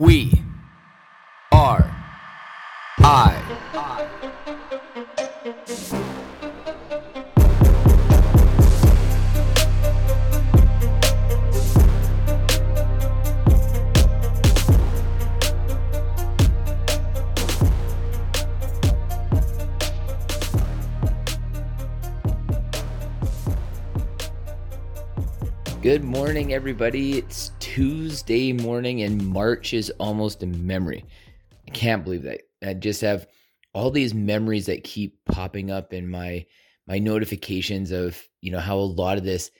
We 0.00 0.44
are 1.50 1.90
I. 3.00 3.34
Good 25.82 26.04
morning, 26.04 26.52
everybody. 26.52 27.18
It's 27.18 27.50
Tuesday 27.78 28.52
morning, 28.52 29.02
and 29.02 29.24
March 29.24 29.72
is 29.72 29.88
almost 30.00 30.42
a 30.42 30.46
memory. 30.46 31.04
I 31.68 31.70
can't 31.70 32.02
believe 32.02 32.24
that. 32.24 32.40
I 32.60 32.74
just 32.74 33.00
have 33.02 33.28
all 33.72 33.92
these 33.92 34.12
memories 34.12 34.66
that 34.66 34.82
keep 34.82 35.24
popping 35.26 35.70
up 35.70 35.92
in 35.92 36.10
my 36.10 36.44
my 36.88 36.98
notifications 36.98 37.92
of 37.92 38.20
you 38.40 38.50
know 38.50 38.58
how 38.58 38.78
a 38.78 38.80
lot 38.80 39.16
of 39.16 39.22
this 39.22 39.52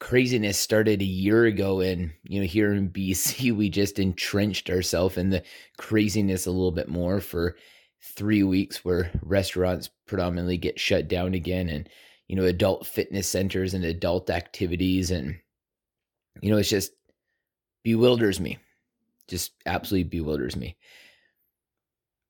craziness 0.00 0.58
started 0.58 1.02
a 1.02 1.04
year 1.04 1.44
ago 1.44 1.80
and 1.80 2.12
you 2.22 2.40
know 2.40 2.46
here 2.46 2.72
in 2.72 2.88
BC 2.88 3.52
we 3.56 3.68
just 3.68 3.98
entrenched 3.98 4.70
ourselves 4.70 5.18
in 5.18 5.28
the 5.28 5.42
craziness 5.76 6.46
a 6.46 6.50
little 6.50 6.72
bit 6.72 6.88
more 6.88 7.20
for 7.20 7.56
3 8.16 8.42
weeks 8.44 8.86
where 8.86 9.10
restaurants 9.20 9.90
predominantly 10.06 10.56
get 10.56 10.80
shut 10.80 11.08
down 11.08 11.34
again 11.34 11.68
and 11.68 11.90
you 12.26 12.36
know 12.36 12.44
adult 12.44 12.86
fitness 12.86 13.28
centers 13.28 13.74
and 13.74 13.84
adult 13.84 14.30
activities 14.30 15.10
and 15.10 15.36
you 16.42 16.50
know, 16.50 16.58
it's 16.58 16.68
just 16.68 16.92
bewilders 17.86 18.40
me. 18.40 18.58
Just 19.28 19.52
absolutely 19.64 20.08
bewilders 20.08 20.56
me. 20.56 20.76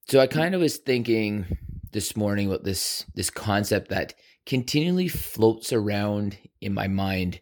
So 0.06 0.20
I 0.20 0.26
kind 0.26 0.54
of 0.54 0.60
was 0.60 0.76
thinking 0.76 1.46
this 1.92 2.14
morning 2.14 2.48
about 2.48 2.62
this 2.62 3.06
this 3.14 3.30
concept 3.30 3.88
that 3.88 4.12
continually 4.44 5.08
floats 5.08 5.72
around 5.72 6.36
in 6.60 6.74
my 6.74 6.88
mind 6.88 7.40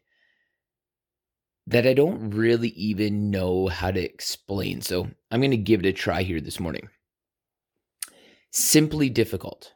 that 1.67 1.89
I 1.89 1.93
don't 1.93 2.31
really 2.31 2.69
even 2.69 3.33
know 3.33 3.67
how 3.67 3.91
to 3.91 4.01
explain. 4.01 4.81
So 4.81 5.09
I'm 5.33 5.41
going 5.41 5.51
to 5.51 5.57
give 5.57 5.81
it 5.81 5.87
a 5.87 5.93
try 5.93 6.23
here 6.23 6.41
this 6.41 6.61
morning. 6.61 6.89
Simply 8.53 9.11
difficult. 9.11 9.73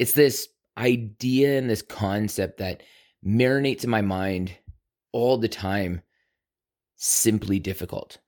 It's 0.00 0.12
this 0.12 0.48
idea 0.76 1.56
and 1.56 1.70
this 1.70 1.82
concept 1.82 2.58
that 2.58 2.82
marinates 3.24 3.84
in 3.84 3.90
my 3.90 4.02
mind 4.02 4.56
all 5.12 5.38
the 5.38 5.48
time 5.48 6.02
simply 6.96 7.58
difficult. 7.58 8.18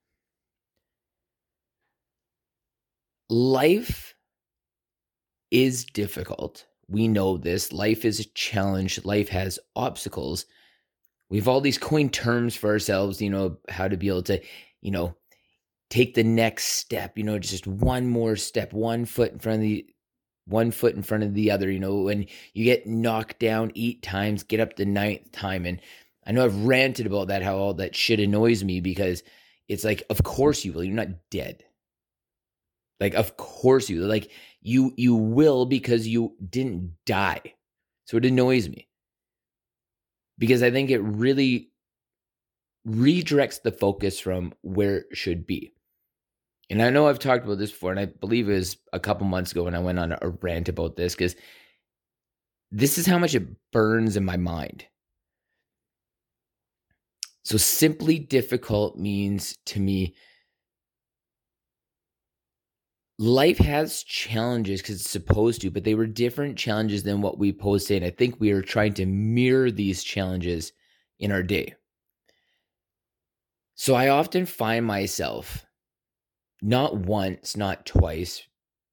Life 3.31 4.15
is 5.51 5.85
difficult. 5.85 6.67
We 6.89 7.09
know 7.09 7.37
this. 7.37 7.73
Life 7.73 8.05
is 8.05 8.21
a 8.21 8.29
challenge. 8.31 9.05
Life 9.05 9.29
has 9.29 9.59
obstacles. 9.77 10.47
We 11.29 11.37
have 11.39 11.49
all 11.49 11.61
these 11.61 11.79
coined 11.79 12.15
terms 12.15 12.57
for 12.57 12.71
ourselves, 12.71 13.21
you 13.21 13.29
know, 13.29 13.59
how 13.69 13.89
to 13.89 13.97
be 13.97 14.09
able 14.09 14.23
to, 14.25 14.41
you 14.81 14.91
know, 14.91 15.15
take 15.91 16.15
the 16.15 16.25
next 16.25 16.65
step, 16.65 17.19
you 17.19 17.25
know, 17.25 17.39
just 17.39 17.67
one 17.67 18.07
more 18.07 18.37
step, 18.37 18.73
one 18.73 19.05
foot 19.05 19.33
in 19.33 19.39
front 19.39 19.57
of 19.57 19.63
the 19.63 19.87
one 20.47 20.71
foot 20.71 20.95
in 20.95 21.03
front 21.03 21.23
of 21.23 21.35
the 21.35 21.51
other, 21.51 21.71
you 21.71 21.79
know, 21.79 21.97
when 21.97 22.27
you 22.55 22.65
get 22.65 22.87
knocked 22.87 23.39
down 23.39 23.71
eight 23.77 24.03
times, 24.03 24.43
get 24.43 24.61
up 24.61 24.77
the 24.77 24.87
ninth 24.87 25.31
time 25.31 25.67
and 25.67 25.81
I 26.29 26.33
know 26.33 26.45
I've 26.45 26.67
ranted 26.67 27.07
about 27.07 27.29
that, 27.29 27.43
how 27.43 27.57
all 27.57 27.75
that 27.75 27.97
shit 27.97 28.21
annoys 28.21 28.63
me 28.63 28.81
because 28.83 29.23
it's 29.67 29.83
like, 29.83 30.03
of 30.11 30.23
course 30.23 30.63
you 30.63 30.75
will. 30.75 30.85
You're 30.85 30.95
not 30.95 31.31
dead. 31.31 31.65
Like, 33.01 33.15
of 33.15 33.37
course 33.37 33.89
you 33.89 34.05
like 34.05 34.31
you 34.61 34.93
you 34.97 35.15
will 35.15 35.65
because 35.65 36.07
you 36.07 36.35
didn't 36.51 36.97
die. 37.07 37.55
So 38.05 38.19
it 38.19 38.27
annoys 38.27 38.69
me. 38.69 38.89
Because 40.37 40.63
I 40.63 40.71
think 40.71 40.91
it 40.91 41.01
really 41.01 41.71
redirects 42.87 43.63
the 43.63 43.73
focus 43.73 44.21
from 44.21 44.53
where 44.63 44.99
it 44.99 45.07
should 45.17 45.47
be. 45.47 45.73
And 46.71 46.83
I 46.83 46.91
know 46.91 47.09
I've 47.09 47.19
talked 47.19 47.45
about 47.45 47.59
this 47.59 47.71
before, 47.71 47.91
and 47.91 48.01
I 48.01 48.07
believe 48.07 48.49
it 48.49 48.55
was 48.55 48.77
a 48.93 49.01
couple 49.01 49.27
months 49.27 49.53
ago 49.53 49.65
when 49.65 49.75
I 49.75 49.79
went 49.79 49.99
on 49.99 50.13
a 50.13 50.29
rant 50.43 50.69
about 50.69 50.97
this, 50.97 51.15
because 51.15 51.35
this 52.71 52.99
is 52.99 53.07
how 53.07 53.19
much 53.19 53.35
it 53.35 53.47
burns 53.73 54.17
in 54.17 54.25
my 54.25 54.37
mind. 54.37 54.85
So 57.49 57.57
simply 57.57 58.19
difficult 58.19 58.99
means 58.99 59.57
to 59.65 59.81
me 59.81 60.15
life 63.19 63.57
has 63.57 64.03
challenges 64.03 64.83
because 64.83 65.01
it's 65.01 65.09
supposed 65.09 65.63
to, 65.63 65.71
but 65.71 65.83
they 65.83 65.95
were 65.95 66.07
different 66.07 66.59
challenges 66.59 67.05
than 67.05 67.23
what 67.23 67.39
we 67.39 67.55
posed 67.55 67.91
And 67.91 68.05
I 68.05 68.11
think 68.11 68.39
we 68.39 68.51
are 68.51 68.61
trying 68.61 68.93
to 68.95 69.07
mirror 69.07 69.71
these 69.71 70.05
challenges 70.05 70.75
in 71.21 71.33
our 71.33 71.43
day. 71.43 71.75
So 73.77 73.95
I 73.95 74.09
often 74.09 74.45
find 74.45 74.85
myself 74.85 75.65
not 76.61 76.99
once, 76.99 77.57
not 77.57 77.87
twice, 77.87 78.43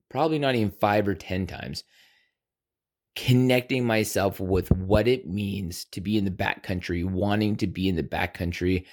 probably 0.10 0.40
not 0.40 0.56
even 0.56 0.72
five 0.72 1.10
or 1.10 1.14
10 1.14 1.46
times, 1.46 1.84
connecting 3.16 3.86
myself 3.86 4.40
with 4.40 4.72
what 4.72 5.08
it 5.08 5.28
means 5.28 5.86
to 5.86 6.02
be 6.02 6.18
in 6.18 6.26
the 6.26 6.32
backcountry, 6.32 7.06
wanting 7.06 7.56
to 7.58 7.68
be 7.68 7.88
in 7.88 7.96
the 7.96 8.04
backcountry, 8.04 8.86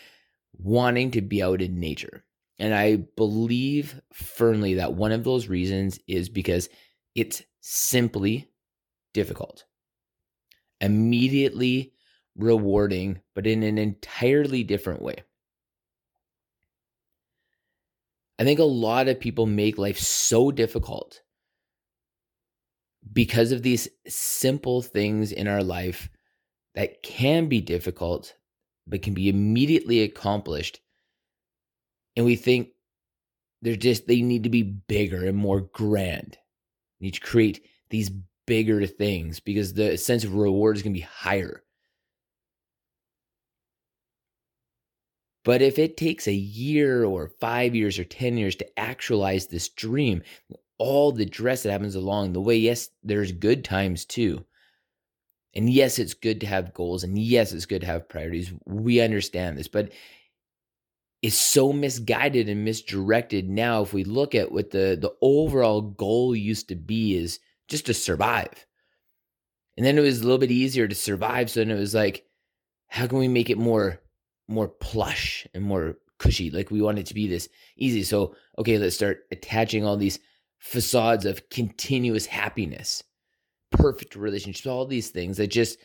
wanting 0.58 1.10
to 1.10 1.20
be 1.20 1.42
out 1.42 1.60
in 1.60 1.80
nature. 1.80 2.24
And 2.58 2.74
I 2.74 2.96
believe 2.96 4.00
firmly 4.12 4.74
that 4.74 4.94
one 4.94 5.10
of 5.10 5.24
those 5.24 5.48
reasons 5.48 5.98
is 6.06 6.28
because 6.28 6.68
it's 7.14 7.42
simply 7.60 8.48
difficult, 9.12 9.64
immediately 10.80 11.92
rewarding, 12.36 13.20
but 13.34 13.46
in 13.46 13.62
an 13.62 13.78
entirely 13.78 14.62
different 14.62 15.02
way. 15.02 15.16
I 18.38 18.44
think 18.44 18.60
a 18.60 18.64
lot 18.64 19.08
of 19.08 19.20
people 19.20 19.46
make 19.46 19.78
life 19.78 19.98
so 19.98 20.50
difficult 20.50 21.21
because 23.10 23.52
of 23.52 23.62
these 23.62 23.88
simple 24.06 24.82
things 24.82 25.32
in 25.32 25.48
our 25.48 25.62
life 25.62 26.08
that 26.74 27.02
can 27.02 27.48
be 27.48 27.60
difficult, 27.60 28.34
but 28.86 29.02
can 29.02 29.14
be 29.14 29.28
immediately 29.28 30.02
accomplished. 30.02 30.80
And 32.16 32.24
we 32.24 32.36
think 32.36 32.68
they're 33.62 33.76
just, 33.76 34.06
they 34.06 34.22
need 34.22 34.44
to 34.44 34.50
be 34.50 34.62
bigger 34.62 35.24
and 35.26 35.36
more 35.36 35.60
grand. 35.60 36.38
Need 37.00 37.14
to 37.14 37.20
create 37.20 37.64
these 37.90 38.10
bigger 38.46 38.86
things 38.86 39.40
because 39.40 39.74
the 39.74 39.96
sense 39.96 40.24
of 40.24 40.34
reward 40.34 40.76
is 40.76 40.82
going 40.82 40.94
to 40.94 41.00
be 41.00 41.06
higher. 41.06 41.62
But 45.44 45.60
if 45.60 45.78
it 45.78 45.96
takes 45.96 46.28
a 46.28 46.32
year 46.32 47.04
or 47.04 47.32
five 47.40 47.74
years 47.74 47.98
or 47.98 48.04
10 48.04 48.36
years 48.36 48.54
to 48.56 48.78
actualize 48.78 49.48
this 49.48 49.68
dream, 49.68 50.22
all 50.82 51.12
the 51.12 51.24
dress 51.24 51.62
that 51.62 51.70
happens 51.70 51.94
along 51.94 52.32
the 52.32 52.40
way. 52.40 52.56
Yes, 52.56 52.90
there's 53.04 53.30
good 53.30 53.64
times 53.64 54.04
too. 54.04 54.44
And 55.54 55.70
yes, 55.70 55.98
it's 55.98 56.14
good 56.14 56.40
to 56.40 56.46
have 56.46 56.74
goals. 56.74 57.04
And 57.04 57.16
yes, 57.16 57.52
it's 57.52 57.66
good 57.66 57.82
to 57.82 57.86
have 57.86 58.08
priorities. 58.08 58.52
We 58.66 59.00
understand 59.00 59.56
this, 59.56 59.68
but 59.68 59.92
it's 61.22 61.38
so 61.38 61.72
misguided 61.72 62.48
and 62.48 62.64
misdirected 62.64 63.48
now 63.48 63.82
if 63.82 63.92
we 63.92 64.02
look 64.02 64.34
at 64.34 64.50
what 64.50 64.70
the, 64.70 64.98
the 65.00 65.14
overall 65.20 65.80
goal 65.80 66.34
used 66.34 66.68
to 66.68 66.74
be 66.74 67.16
is 67.16 67.38
just 67.68 67.86
to 67.86 67.94
survive. 67.94 68.66
And 69.76 69.86
then 69.86 69.96
it 69.96 70.02
was 70.02 70.20
a 70.20 70.24
little 70.24 70.38
bit 70.38 70.50
easier 70.50 70.88
to 70.88 70.94
survive. 70.94 71.48
So 71.48 71.60
then 71.60 71.70
it 71.70 71.78
was 71.78 71.94
like, 71.94 72.24
how 72.88 73.06
can 73.06 73.18
we 73.18 73.28
make 73.28 73.50
it 73.50 73.58
more 73.58 74.00
more 74.48 74.68
plush 74.68 75.46
and 75.54 75.64
more 75.64 75.96
cushy? 76.18 76.50
Like 76.50 76.70
we 76.70 76.82
want 76.82 76.98
it 76.98 77.06
to 77.06 77.14
be 77.14 77.26
this 77.26 77.48
easy. 77.76 78.02
So 78.02 78.34
okay, 78.58 78.76
let's 78.78 78.96
start 78.96 79.20
attaching 79.30 79.84
all 79.84 79.96
these 79.96 80.18
facades 80.62 81.26
of 81.26 81.50
continuous 81.50 82.24
happiness, 82.24 83.02
perfect 83.72 84.14
relationships, 84.14 84.64
all 84.64 84.86
these 84.86 85.10
things 85.10 85.36
that 85.36 85.48
just 85.48 85.76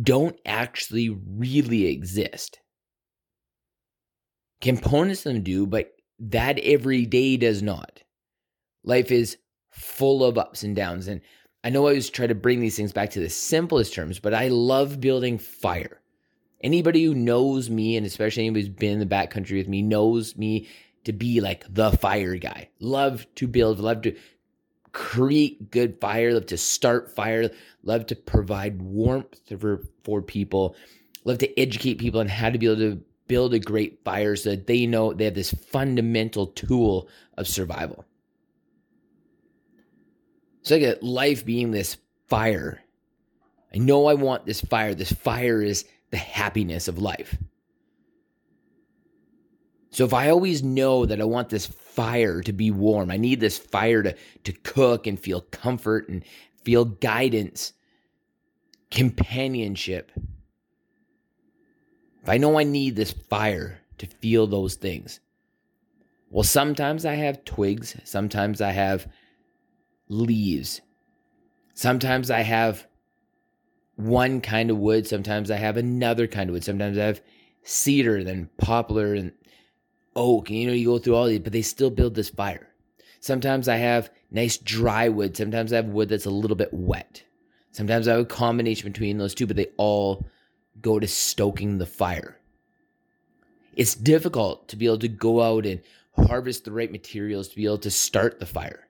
don't 0.00 0.38
actually 0.46 1.08
really 1.08 1.86
exist. 1.86 2.60
Components 4.60 5.26
of 5.26 5.34
them 5.34 5.42
do, 5.42 5.66
but 5.66 5.90
that 6.20 6.60
every 6.60 7.04
day 7.04 7.36
does 7.36 7.62
not. 7.62 8.04
Life 8.84 9.10
is 9.10 9.38
full 9.70 10.22
of 10.22 10.38
ups 10.38 10.62
and 10.62 10.76
downs. 10.76 11.08
And 11.08 11.20
I 11.64 11.70
know 11.70 11.86
I 11.86 11.90
always 11.90 12.08
try 12.10 12.28
to 12.28 12.34
bring 12.34 12.60
these 12.60 12.76
things 12.76 12.92
back 12.92 13.10
to 13.10 13.20
the 13.20 13.28
simplest 13.28 13.92
terms, 13.92 14.20
but 14.20 14.34
I 14.34 14.48
love 14.48 15.00
building 15.00 15.38
fire. 15.38 16.00
Anybody 16.60 17.04
who 17.04 17.14
knows 17.14 17.70
me, 17.70 17.96
and 17.96 18.06
especially 18.06 18.44
anybody 18.44 18.66
who's 18.66 18.74
been 18.74 18.92
in 18.92 18.98
the 19.00 19.14
backcountry 19.14 19.58
with 19.58 19.68
me, 19.68 19.82
knows 19.82 20.36
me 20.36 20.68
to 21.08 21.12
be 21.14 21.40
like 21.40 21.64
the 21.72 21.90
fire 21.92 22.36
guy. 22.36 22.68
Love 22.80 23.26
to 23.34 23.48
build, 23.48 23.80
love 23.80 24.02
to 24.02 24.14
create 24.92 25.70
good 25.70 25.98
fire, 26.02 26.34
love 26.34 26.44
to 26.44 26.58
start 26.58 27.10
fire, 27.14 27.48
love 27.82 28.04
to 28.04 28.14
provide 28.14 28.82
warmth 28.82 29.40
for, 29.58 29.82
for 30.04 30.20
people, 30.20 30.76
love 31.24 31.38
to 31.38 31.58
educate 31.58 31.94
people 31.94 32.20
on 32.20 32.28
how 32.28 32.50
to 32.50 32.58
be 32.58 32.66
able 32.66 32.76
to 32.76 33.02
build 33.26 33.54
a 33.54 33.58
great 33.58 34.04
fire 34.04 34.36
so 34.36 34.50
that 34.50 34.66
they 34.66 34.84
know 34.84 35.14
they 35.14 35.24
have 35.24 35.34
this 35.34 35.52
fundamental 35.52 36.48
tool 36.48 37.08
of 37.38 37.48
survival. 37.48 38.04
It's 40.60 40.70
like 40.70 40.98
life 41.00 41.46
being 41.46 41.70
this 41.70 41.96
fire. 42.26 42.82
I 43.74 43.78
know 43.78 44.06
I 44.08 44.14
want 44.14 44.44
this 44.44 44.60
fire. 44.60 44.94
This 44.94 45.12
fire 45.12 45.62
is 45.62 45.86
the 46.10 46.18
happiness 46.18 46.86
of 46.86 46.98
life. 46.98 47.34
So 49.98 50.04
if 50.04 50.14
I 50.14 50.30
always 50.30 50.62
know 50.62 51.06
that 51.06 51.20
I 51.20 51.24
want 51.24 51.48
this 51.48 51.66
fire 51.66 52.40
to 52.42 52.52
be 52.52 52.70
warm, 52.70 53.10
I 53.10 53.16
need 53.16 53.40
this 53.40 53.58
fire 53.58 54.00
to, 54.04 54.14
to 54.44 54.52
cook 54.52 55.08
and 55.08 55.18
feel 55.18 55.40
comfort 55.40 56.08
and 56.08 56.24
feel 56.62 56.84
guidance, 56.84 57.72
companionship. 58.92 60.12
If 62.22 62.28
I 62.28 62.38
know 62.38 62.60
I 62.60 62.62
need 62.62 62.94
this 62.94 63.10
fire 63.10 63.80
to 63.98 64.06
feel 64.06 64.46
those 64.46 64.76
things, 64.76 65.18
well, 66.30 66.44
sometimes 66.44 67.04
I 67.04 67.14
have 67.14 67.44
twigs, 67.44 67.96
sometimes 68.04 68.60
I 68.60 68.70
have 68.70 69.10
leaves, 70.08 70.80
sometimes 71.74 72.30
I 72.30 72.42
have 72.42 72.86
one 73.96 74.42
kind 74.42 74.70
of 74.70 74.78
wood, 74.78 75.08
sometimes 75.08 75.50
I 75.50 75.56
have 75.56 75.76
another 75.76 76.28
kind 76.28 76.50
of 76.50 76.54
wood, 76.54 76.62
sometimes 76.62 76.96
I 76.98 77.02
have 77.02 77.20
cedar, 77.64 78.22
then 78.22 78.48
poplar, 78.58 79.14
and 79.14 79.32
oak, 80.18 80.50
and 80.50 80.58
you 80.58 80.66
know, 80.66 80.72
you 80.72 80.86
go 80.86 80.98
through 80.98 81.14
all 81.14 81.26
these, 81.26 81.38
but 81.38 81.52
they 81.52 81.62
still 81.62 81.90
build 81.90 82.14
this 82.14 82.28
fire. 82.28 82.68
Sometimes 83.20 83.68
I 83.68 83.76
have 83.76 84.10
nice 84.30 84.58
dry 84.58 85.08
wood. 85.08 85.36
Sometimes 85.36 85.72
I 85.72 85.76
have 85.76 85.86
wood 85.86 86.08
that's 86.08 86.26
a 86.26 86.30
little 86.30 86.56
bit 86.56 86.72
wet. 86.72 87.22
Sometimes 87.72 88.08
I 88.08 88.12
have 88.12 88.20
a 88.22 88.26
combination 88.26 88.90
between 88.90 89.18
those 89.18 89.34
two, 89.34 89.46
but 89.46 89.56
they 89.56 89.68
all 89.76 90.26
go 90.80 90.98
to 90.98 91.06
stoking 91.06 91.78
the 91.78 91.86
fire. 91.86 92.36
It's 93.74 93.94
difficult 93.94 94.68
to 94.68 94.76
be 94.76 94.86
able 94.86 94.98
to 94.98 95.08
go 95.08 95.40
out 95.40 95.64
and 95.64 95.80
harvest 96.16 96.64
the 96.64 96.72
right 96.72 96.90
materials 96.90 97.48
to 97.48 97.56
be 97.56 97.64
able 97.64 97.78
to 97.78 97.90
start 97.90 98.40
the 98.40 98.46
fire. 98.46 98.88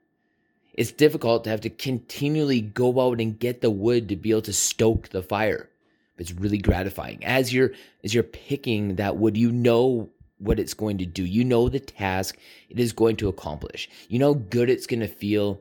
It's 0.74 0.92
difficult 0.92 1.44
to 1.44 1.50
have 1.50 1.60
to 1.62 1.70
continually 1.70 2.60
go 2.60 3.00
out 3.00 3.20
and 3.20 3.38
get 3.38 3.60
the 3.60 3.70
wood 3.70 4.08
to 4.08 4.16
be 4.16 4.30
able 4.30 4.42
to 4.42 4.52
stoke 4.52 5.08
the 5.08 5.22
fire. 5.22 5.68
But 6.16 6.30
it's 6.30 6.40
really 6.40 6.58
gratifying. 6.58 7.24
As 7.24 7.52
you're 7.52 7.72
as 8.02 8.14
you're 8.14 8.22
picking 8.22 8.96
that 8.96 9.16
wood, 9.16 9.36
you 9.36 9.52
know 9.52 10.10
what 10.38 10.58
it's 10.58 10.74
going 10.74 10.98
to 10.98 11.06
do. 11.06 11.24
You 11.24 11.44
know 11.44 11.68
the 11.68 11.80
task 11.80 12.38
it 12.68 12.78
is 12.78 12.92
going 12.92 13.16
to 13.16 13.28
accomplish. 13.28 13.88
You 14.08 14.18
know 14.18 14.34
good 14.34 14.70
it's 14.70 14.86
going 14.86 15.00
to 15.00 15.08
feel. 15.08 15.60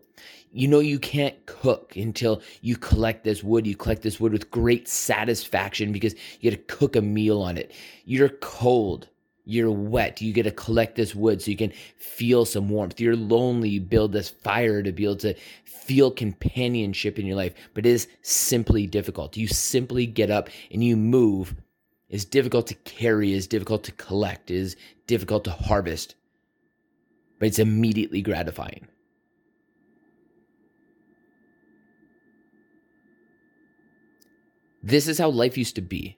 You 0.52 0.68
know 0.68 0.80
you 0.80 1.00
can't 1.00 1.46
cook 1.46 1.96
until 1.96 2.42
you 2.62 2.78
collect 2.78 3.24
this 3.24 3.44
wood. 3.44 3.68
You 3.68 3.76
collect 3.76 4.02
this 4.02 4.20
wood 4.20 4.32
with 4.32 4.50
great 4.52 4.88
satisfaction 4.88 5.92
because 5.92 6.14
you 6.40 6.52
get 6.52 6.68
to 6.68 6.76
cook 6.76 6.96
a 6.96 7.02
meal 7.02 7.42
on 7.42 7.58
it. 7.58 7.72
You're 8.06 8.30
cold. 8.30 9.10
You're 9.50 9.72
wet. 9.72 10.22
You 10.22 10.34
get 10.34 10.44
to 10.44 10.52
collect 10.52 10.96
this 10.96 11.16
wood 11.16 11.42
so 11.42 11.52
you 11.52 11.58
can 11.58 11.72
feel 11.96 12.44
some 12.44 12.68
warmth. 12.68 13.00
You're 13.00 13.16
lonely. 13.16 13.70
You 13.70 13.82
build 13.82 14.12
this 14.12 14.30
fire 14.30 14.84
to 14.84 14.92
be 14.92 15.06
able 15.06 15.16
to 15.18 15.36
feel 15.64 16.12
companionship 16.12 17.18
in 17.18 17.26
your 17.26 17.38
life, 17.38 17.54
but 17.74 17.86
it 17.86 17.90
is 17.90 18.10
simply 18.22 18.88
difficult. 18.88 19.38
You 19.38 19.48
simply 19.48 20.06
get 20.06 20.30
up 20.30 20.50
and 20.70 20.84
you 20.84 20.98
move 20.98 21.56
is 22.10 22.26
difficult 22.26 22.68
to 22.68 22.74
carry, 22.74 23.34
is 23.34 23.48
difficult 23.48 23.84
to 23.86 23.92
collect, 23.94 24.50
is 24.50 24.76
difficult 25.08 25.44
to 25.44 25.52
harvest, 25.52 26.16
but 27.40 27.48
it's 27.48 27.60
immediately 27.60 28.22
gratifying. 28.22 28.88
This 34.82 35.08
is 35.08 35.18
how 35.18 35.30
life 35.30 35.58
used 35.58 35.76
to 35.76 35.82
be. 35.82 36.18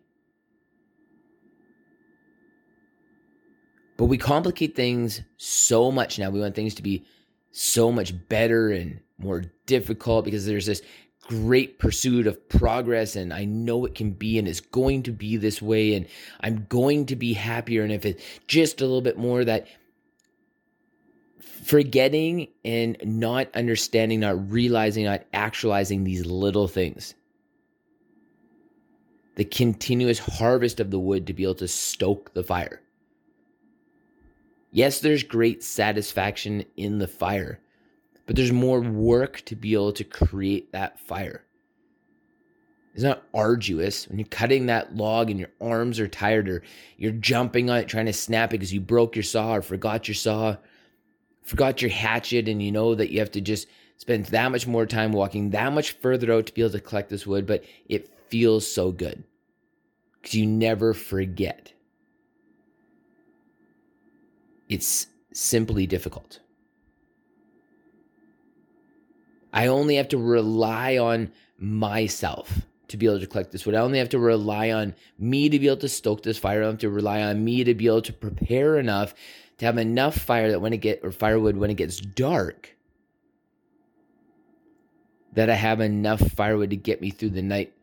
But 3.97 4.05
we 4.05 4.17
complicate 4.17 4.75
things 4.75 5.21
so 5.37 5.91
much 5.91 6.19
now. 6.19 6.29
We 6.29 6.39
want 6.39 6.55
things 6.55 6.75
to 6.75 6.83
be 6.83 7.05
so 7.51 7.91
much 7.91 8.13
better 8.29 8.69
and 8.69 9.01
more 9.17 9.43
difficult 9.65 10.23
because 10.23 10.45
there's 10.45 10.67
this 10.67 10.81
great 11.29 11.77
pursuit 11.77 12.25
of 12.25 12.49
progress 12.49 13.15
and 13.15 13.31
I 13.31 13.45
know 13.45 13.85
it 13.85 13.93
can 13.93 14.09
be 14.09 14.39
and 14.39 14.47
it's 14.47 14.61
going 14.61 15.03
to 15.03 15.11
be 15.11 15.37
this 15.37 15.61
way 15.61 15.93
and 15.93 16.07
I'm 16.41 16.65
going 16.69 17.05
to 17.05 17.15
be 17.15 17.33
happier 17.33 17.83
and 17.83 17.91
if 17.91 18.03
it's 18.03 18.23
just 18.47 18.81
a 18.81 18.85
little 18.85 19.03
bit 19.03 19.15
more 19.15 19.45
that 19.45 19.67
forgetting 21.39 22.47
and 22.65 22.97
not 23.03 23.55
understanding, 23.55 24.21
not 24.21 24.49
realizing, 24.49 25.05
not 25.05 25.23
actualizing 25.31 26.03
these 26.03 26.25
little 26.25 26.67
things. 26.67 27.13
The 29.35 29.45
continuous 29.45 30.17
harvest 30.17 30.79
of 30.79 30.89
the 30.89 30.97
wood 30.97 31.27
to 31.27 31.33
be 31.33 31.43
able 31.43 31.53
to 31.55 31.67
stoke 31.67 32.33
the 32.33 32.43
fire. 32.43 32.81
Yes, 34.71 34.99
there's 34.99 35.21
great 35.21 35.63
satisfaction 35.63 36.65
in 36.75 36.97
the 36.97 37.07
fire 37.07 37.59
but 38.29 38.35
there's 38.35 38.51
more 38.51 38.79
work 38.79 39.41
to 39.45 39.55
be 39.55 39.73
able 39.73 39.91
to 39.91 40.03
create 40.03 40.71
that 40.71 40.99
fire. 40.99 41.43
It's 42.93 43.01
not 43.01 43.23
arduous 43.33 44.07
when 44.07 44.19
you're 44.19 44.27
cutting 44.27 44.67
that 44.67 44.95
log 44.95 45.31
and 45.31 45.39
your 45.39 45.49
arms 45.59 45.99
are 45.99 46.07
tired 46.07 46.47
or 46.47 46.61
you're 46.95 47.11
jumping 47.11 47.71
on 47.71 47.79
it 47.79 47.87
trying 47.87 48.05
to 48.05 48.13
snap 48.13 48.51
it 48.51 48.59
because 48.59 48.71
you 48.71 48.81
broke 48.81 49.15
your 49.15 49.23
saw 49.23 49.55
or 49.55 49.63
forgot 49.63 50.07
your 50.07 50.13
saw, 50.13 50.57
forgot 51.41 51.81
your 51.81 51.89
hatchet, 51.89 52.47
and 52.47 52.61
you 52.61 52.71
know 52.71 52.93
that 52.93 53.09
you 53.09 53.17
have 53.17 53.31
to 53.31 53.41
just 53.41 53.67
spend 53.97 54.25
that 54.25 54.51
much 54.51 54.67
more 54.67 54.85
time 54.85 55.11
walking 55.11 55.49
that 55.49 55.73
much 55.73 55.93
further 55.93 56.31
out 56.31 56.45
to 56.45 56.53
be 56.53 56.61
able 56.61 56.69
to 56.69 56.79
collect 56.79 57.09
this 57.09 57.25
wood, 57.25 57.47
but 57.47 57.63
it 57.87 58.13
feels 58.27 58.71
so 58.71 58.91
good 58.91 59.23
because 60.21 60.35
you 60.35 60.45
never 60.45 60.93
forget. 60.93 61.73
It's 64.67 65.07
simply 65.33 65.87
difficult. 65.87 66.41
I 69.51 69.67
only 69.67 69.95
have 69.95 70.09
to 70.09 70.17
rely 70.17 70.97
on 70.97 71.31
myself 71.57 72.61
to 72.89 72.97
be 72.97 73.05
able 73.05 73.19
to 73.19 73.27
collect 73.27 73.51
this 73.51 73.65
wood. 73.65 73.75
I 73.75 73.81
only 73.81 73.99
have 73.99 74.09
to 74.09 74.19
rely 74.19 74.71
on 74.71 74.95
me 75.17 75.49
to 75.49 75.59
be 75.59 75.67
able 75.67 75.77
to 75.77 75.89
stoke 75.89 76.23
this 76.23 76.37
fire. 76.37 76.63
I 76.63 76.67
have 76.67 76.79
to 76.79 76.89
rely 76.89 77.21
on 77.21 77.43
me 77.43 77.63
to 77.63 77.73
be 77.75 77.87
able 77.87 78.01
to 78.03 78.13
prepare 78.13 78.77
enough 78.77 79.13
to 79.59 79.65
have 79.65 79.77
enough 79.77 80.15
fire 80.15 80.51
that 80.51 80.61
when 80.61 80.73
it 80.73 80.77
get 80.77 81.01
or 81.03 81.11
firewood 81.11 81.57
when 81.57 81.69
it 81.69 81.75
gets 81.75 81.99
dark, 81.99 82.75
that 85.33 85.49
I 85.49 85.55
have 85.55 85.81
enough 85.81 86.21
firewood 86.21 86.71
to 86.71 86.77
get 86.77 87.01
me 87.01 87.11
through 87.11 87.31
the 87.31 87.41
night 87.41 87.73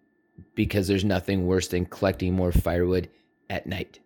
because 0.54 0.88
there's 0.88 1.04
nothing 1.04 1.46
worse 1.46 1.68
than 1.68 1.86
collecting 1.86 2.34
more 2.34 2.50
firewood 2.50 3.08
at 3.48 3.66
night. 3.66 4.00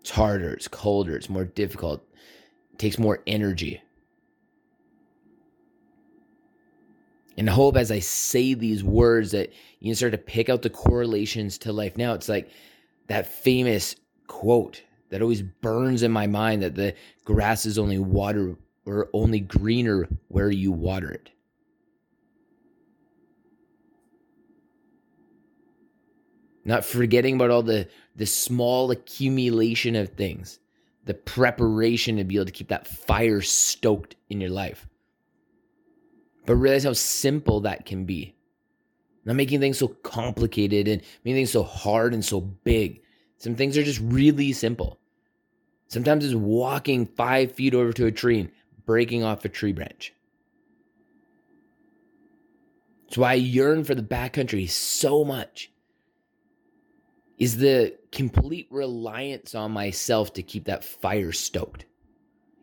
It's 0.00 0.10
harder, 0.10 0.52
it's 0.52 0.68
colder, 0.68 1.16
it's 1.16 1.28
more 1.28 1.44
difficult, 1.44 2.02
it 2.72 2.78
takes 2.78 2.98
more 2.98 3.20
energy. 3.26 3.82
And 7.42 7.50
hope 7.50 7.76
as 7.76 7.90
I 7.90 7.98
say 7.98 8.54
these 8.54 8.84
words 8.84 9.32
that 9.32 9.52
you 9.80 9.92
start 9.96 10.12
to 10.12 10.18
pick 10.18 10.48
out 10.48 10.62
the 10.62 10.70
correlations 10.70 11.58
to 11.58 11.72
life. 11.72 11.96
Now 11.96 12.14
it's 12.14 12.28
like 12.28 12.48
that 13.08 13.26
famous 13.26 13.96
quote 14.28 14.80
that 15.10 15.22
always 15.22 15.42
burns 15.42 16.04
in 16.04 16.12
my 16.12 16.28
mind 16.28 16.62
that 16.62 16.76
the 16.76 16.94
grass 17.24 17.66
is 17.66 17.80
only 17.80 17.98
water 17.98 18.54
or 18.86 19.08
only 19.12 19.40
greener 19.40 20.08
where 20.28 20.52
you 20.52 20.70
water 20.70 21.10
it. 21.10 21.30
Not 26.64 26.84
forgetting 26.84 27.34
about 27.34 27.50
all 27.50 27.64
the 27.64 27.88
the 28.14 28.26
small 28.26 28.92
accumulation 28.92 29.96
of 29.96 30.10
things, 30.10 30.60
the 31.06 31.14
preparation 31.14 32.18
to 32.18 32.24
be 32.24 32.36
able 32.36 32.46
to 32.46 32.52
keep 32.52 32.68
that 32.68 32.86
fire 32.86 33.40
stoked 33.40 34.14
in 34.30 34.40
your 34.40 34.50
life. 34.50 34.86
But 36.44 36.56
realize 36.56 36.84
how 36.84 36.92
simple 36.92 37.60
that 37.60 37.86
can 37.86 38.04
be. 38.04 38.34
Not 39.24 39.36
making 39.36 39.60
things 39.60 39.78
so 39.78 39.88
complicated 39.88 40.88
and 40.88 41.02
making 41.24 41.36
things 41.36 41.52
so 41.52 41.62
hard 41.62 42.12
and 42.12 42.24
so 42.24 42.40
big. 42.40 43.02
Some 43.38 43.54
things 43.54 43.78
are 43.78 43.84
just 43.84 44.00
really 44.00 44.52
simple. 44.52 44.98
Sometimes 45.88 46.24
it's 46.24 46.34
walking 46.34 47.06
five 47.06 47.52
feet 47.52 47.74
over 47.74 47.92
to 47.92 48.06
a 48.06 48.12
tree 48.12 48.40
and 48.40 48.50
breaking 48.86 49.22
off 49.22 49.44
a 49.44 49.48
tree 49.48 49.72
branch. 49.72 50.12
That's 53.04 53.18
why 53.18 53.32
I 53.32 53.34
yearn 53.34 53.84
for 53.84 53.94
the 53.94 54.02
backcountry 54.02 54.68
so 54.68 55.24
much. 55.24 55.70
Is 57.38 57.58
the 57.58 57.96
complete 58.10 58.68
reliance 58.70 59.54
on 59.54 59.72
myself 59.72 60.32
to 60.34 60.42
keep 60.42 60.64
that 60.64 60.84
fire 60.84 61.32
stoked 61.32 61.84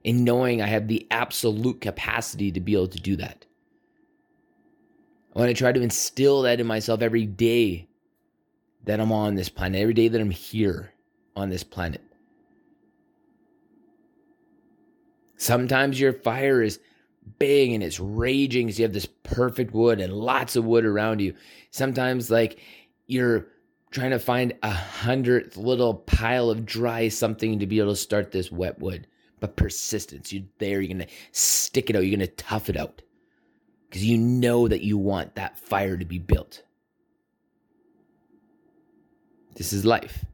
and 0.05 0.23
knowing 0.23 0.61
I 0.61 0.67
have 0.67 0.87
the 0.87 1.05
absolute 1.11 1.81
capacity 1.81 2.51
to 2.51 2.59
be 2.59 2.73
able 2.73 2.87
to 2.87 2.99
do 2.99 3.15
that. 3.17 3.45
I 5.35 5.39
want 5.39 5.49
to 5.49 5.53
try 5.53 5.71
to 5.71 5.81
instill 5.81 6.41
that 6.43 6.59
in 6.59 6.67
myself 6.67 7.01
every 7.01 7.25
day 7.25 7.87
that 8.85 8.99
I'm 8.99 9.11
on 9.11 9.35
this 9.35 9.49
planet, 9.49 9.81
every 9.81 9.93
day 9.93 10.07
that 10.07 10.19
I'm 10.19 10.31
here 10.31 10.93
on 11.35 11.49
this 11.49 11.63
planet. 11.63 12.01
Sometimes 15.37 15.99
your 15.99 16.13
fire 16.13 16.61
is 16.61 16.79
big 17.37 17.71
and 17.71 17.83
it's 17.83 17.99
raging 17.99 18.67
because 18.67 18.79
you 18.79 18.83
have 18.83 18.93
this 18.93 19.05
perfect 19.05 19.73
wood 19.73 19.99
and 19.99 20.11
lots 20.13 20.55
of 20.55 20.65
wood 20.65 20.85
around 20.85 21.21
you. 21.21 21.33
Sometimes, 21.71 22.31
like, 22.31 22.59
you're 23.07 23.47
trying 23.91 24.11
to 24.11 24.19
find 24.19 24.53
a 24.63 24.71
hundredth 24.71 25.57
little 25.57 25.93
pile 25.93 26.49
of 26.49 26.65
dry 26.65 27.07
something 27.07 27.59
to 27.59 27.67
be 27.67 27.79
able 27.79 27.91
to 27.91 27.95
start 27.95 28.31
this 28.31 28.51
wet 28.51 28.79
wood. 28.79 29.07
But 29.39 29.55
persistence, 29.55 30.33
you're 30.33 30.43
there, 30.57 30.81
you're 30.81 30.93
gonna 30.93 31.07
stick 31.31 31.89
it 31.89 31.95
out, 31.95 32.05
you're 32.05 32.17
gonna 32.17 32.27
tough 32.27 32.69
it 32.69 32.75
out. 32.75 33.01
Because 33.89 34.05
you 34.05 34.17
know 34.17 34.67
that 34.67 34.81
you 34.81 34.97
want 34.97 35.35
that 35.35 35.57
fire 35.57 35.97
to 35.97 36.05
be 36.05 36.19
built. 36.19 36.61
This 39.55 39.73
is 39.73 39.83
life. 39.83 40.25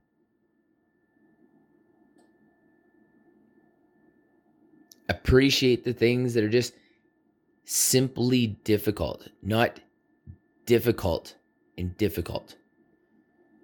Appreciate 5.08 5.84
the 5.86 5.94
things 5.94 6.34
that 6.34 6.44
are 6.44 6.50
just 6.50 6.74
simply 7.64 8.48
difficult, 8.48 9.30
not 9.42 9.80
difficult 10.66 11.36
and 11.78 11.96
difficult. 11.98 12.56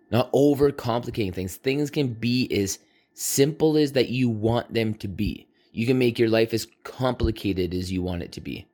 Not 0.09 0.31
overcomplicating 0.33 1.33
things. 1.33 1.55
Things 1.55 1.89
can 1.89 2.13
be 2.13 2.51
as 2.51 2.79
simple 3.13 3.77
as 3.77 3.93
that 3.93 4.09
you 4.09 4.29
want 4.29 4.73
them 4.73 4.93
to 4.95 5.07
be. 5.07 5.47
You 5.71 5.85
can 5.85 5.97
make 5.97 6.19
your 6.19 6.29
life 6.29 6.53
as 6.53 6.67
complicated 6.83 7.73
as 7.73 7.91
you 7.91 8.01
want 8.01 8.23
it 8.23 8.31
to 8.33 8.41
be. 8.41 8.67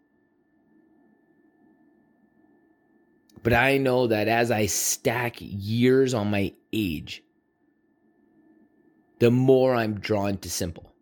But 3.48 3.54
I 3.54 3.78
know 3.78 4.08
that 4.08 4.28
as 4.28 4.52
I 4.52 4.66
stack 4.66 5.38
years 5.40 6.14
on 6.14 6.30
my 6.30 6.54
age, 6.74 7.24
the 9.20 9.32
more 9.32 9.74
I'm 9.74 10.02
drawn 10.02 10.38
to 10.40 10.50
simple. 10.50 10.94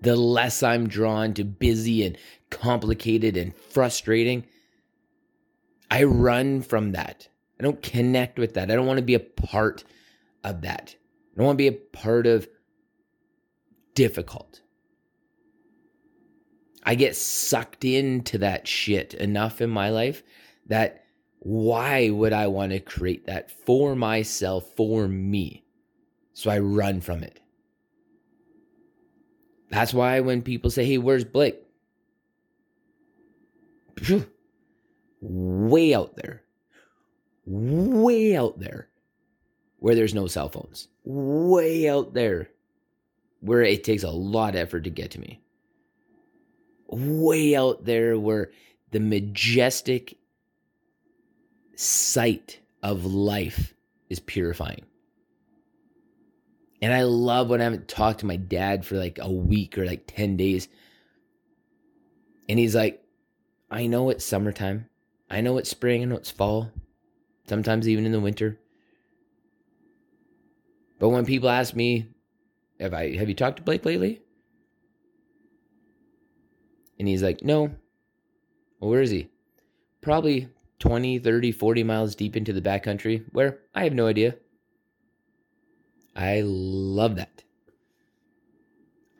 The 0.00 0.14
less 0.14 0.62
I'm 0.62 0.88
drawn 0.88 1.34
to 1.34 1.44
busy 1.44 2.06
and 2.06 2.16
complicated 2.50 3.36
and 3.36 3.52
frustrating. 3.52 4.46
I 5.90 6.04
run 6.04 6.62
from 6.62 6.92
that. 6.92 7.30
I 7.58 7.64
don't 7.64 7.82
connect 7.82 8.38
with 8.38 8.54
that. 8.54 8.70
I 8.70 8.76
don't 8.76 8.86
want 8.86 8.98
to 8.98 9.04
be 9.04 9.14
a 9.14 9.18
part 9.18 9.82
of 10.44 10.60
that. 10.60 10.94
I 11.32 11.36
don't 11.36 11.46
want 11.46 11.58
to 11.58 11.64
be 11.64 11.66
a 11.66 11.72
part 11.72 12.28
of 12.28 12.46
difficult. 13.96 14.60
I 16.84 16.94
get 16.94 17.16
sucked 17.16 17.84
into 17.84 18.38
that 18.38 18.68
shit 18.68 19.14
enough 19.14 19.60
in 19.60 19.70
my 19.70 19.90
life 19.90 20.22
that 20.66 21.04
why 21.40 22.10
would 22.10 22.32
I 22.32 22.48
want 22.48 22.72
to 22.72 22.80
create 22.80 23.26
that 23.26 23.50
for 23.50 23.94
myself, 23.94 24.68
for 24.76 25.06
me? 25.06 25.64
So 26.32 26.50
I 26.50 26.58
run 26.58 27.00
from 27.00 27.22
it. 27.22 27.40
That's 29.70 29.94
why 29.94 30.20
when 30.20 30.42
people 30.42 30.70
say, 30.70 30.84
hey, 30.84 30.98
where's 30.98 31.24
Blake? 31.24 31.62
Phew, 33.98 34.26
way 35.20 35.94
out 35.94 36.16
there, 36.16 36.42
way 37.46 38.36
out 38.36 38.58
there 38.58 38.88
where 39.78 39.94
there's 39.94 40.14
no 40.14 40.26
cell 40.26 40.48
phones, 40.48 40.88
way 41.04 41.88
out 41.88 42.12
there 42.12 42.50
where 43.40 43.62
it 43.62 43.84
takes 43.84 44.02
a 44.02 44.10
lot 44.10 44.54
of 44.54 44.60
effort 44.60 44.84
to 44.84 44.90
get 44.90 45.12
to 45.12 45.20
me, 45.20 45.40
way 46.88 47.56
out 47.56 47.84
there 47.84 48.18
where 48.18 48.50
the 48.90 49.00
majestic 49.00 50.18
sight 51.76 52.58
of 52.82 53.04
life 53.04 53.74
is 54.08 54.18
purifying. 54.20 54.84
And 56.82 56.92
I 56.92 57.02
love 57.04 57.48
when 57.48 57.60
I 57.60 57.64
haven't 57.64 57.88
talked 57.88 58.20
to 58.20 58.26
my 58.26 58.36
dad 58.36 58.84
for 58.84 58.96
like 58.96 59.18
a 59.20 59.30
week 59.30 59.78
or 59.78 59.86
like 59.86 60.04
10 60.06 60.36
days. 60.36 60.68
And 62.48 62.58
he's 62.58 62.74
like, 62.74 63.02
I 63.70 63.86
know 63.86 64.10
it's 64.10 64.24
summertime. 64.24 64.86
I 65.30 65.40
know 65.40 65.58
it's 65.58 65.70
spring. 65.70 66.02
I 66.02 66.04
know 66.04 66.16
it's 66.16 66.30
fall. 66.30 66.70
Sometimes 67.48 67.88
even 67.88 68.06
in 68.06 68.12
the 68.12 68.20
winter. 68.20 68.58
But 70.98 71.10
when 71.10 71.24
people 71.24 71.48
ask 71.48 71.74
me, 71.74 72.08
have 72.80 72.94
I 72.94 73.16
have 73.16 73.28
you 73.28 73.34
talked 73.34 73.56
to 73.56 73.62
Blake 73.62 73.84
lately? 73.84 74.20
And 76.98 77.08
he's 77.08 77.22
like, 77.22 77.42
No. 77.42 77.70
Well, 78.80 78.90
where 78.90 79.02
is 79.02 79.10
he? 79.10 79.28
Probably 80.02 80.48
20, 80.78 81.18
30, 81.18 81.52
40 81.52 81.82
miles 81.82 82.14
deep 82.14 82.36
into 82.36 82.52
the 82.52 82.60
backcountry 82.60 83.24
where 83.32 83.60
I 83.74 83.84
have 83.84 83.94
no 83.94 84.06
idea. 84.06 84.36
I 86.14 86.42
love 86.44 87.16
that. 87.16 87.42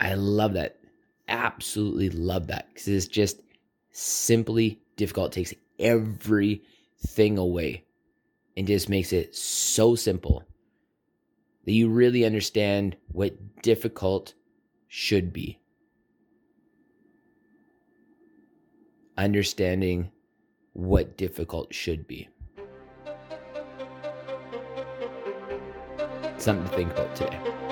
I 0.01 0.15
love 0.15 0.55
that. 0.55 0.79
Absolutely 1.29 2.11
love 2.11 2.47
that 2.49 2.69
because 2.69 2.89
it's 2.89 3.07
just 3.07 3.41
simply 3.91 4.81
difficult. 4.97 5.33
It 5.33 5.41
takes 5.41 5.55
everything 5.79 7.39
away 7.39 7.85
and 8.57 8.67
just 8.67 8.89
makes 8.89 9.13
it 9.13 9.35
so 9.35 9.95
simple 9.95 10.45
that 11.65 11.73
you 11.73 11.89
really 11.89 12.25
understand 12.25 12.97
what 13.09 13.63
difficult 13.63 14.35
should 14.89 15.33
be. 15.33 15.59
Understanding 19.19 20.13
what 20.77 21.17
difficult 21.17 21.73
should 21.73 22.07
be. 22.07 22.29
Something 26.37 26.69
to 26.69 26.77
think 26.77 26.93
about 26.93 27.17
today. 27.17 27.66